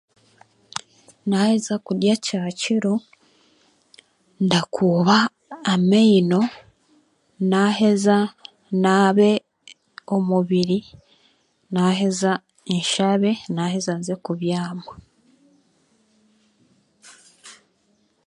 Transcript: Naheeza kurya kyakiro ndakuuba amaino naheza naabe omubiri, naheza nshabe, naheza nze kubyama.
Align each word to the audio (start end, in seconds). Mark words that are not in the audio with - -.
Naheeza 1.29 1.75
kurya 1.85 2.15
kyakiro 2.25 2.93
ndakuuba 4.45 5.17
amaino 5.73 6.41
naheza 7.49 8.17
naabe 8.83 9.29
omubiri, 10.15 10.79
naheza 11.73 12.31
nshabe, 12.75 13.31
naheza 13.55 13.91
nze 13.99 14.15
kubyama. 14.25 14.91